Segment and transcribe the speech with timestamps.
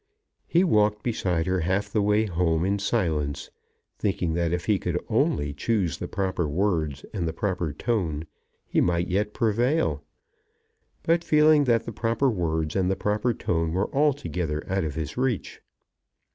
[0.47, 3.51] He walked beside her half the way home in silence,
[3.99, 8.25] thinking that if he could only choose the proper words and the proper tone
[8.65, 10.03] he might yet prevail;
[11.03, 15.17] but feeling that the proper words and the proper tone were altogether out of his
[15.17, 15.61] reach.